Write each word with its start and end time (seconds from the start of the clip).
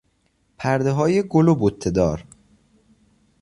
پردههای 0.57 1.23
گل 1.27 1.47
و 1.47 1.55
بتهدار 1.55 2.25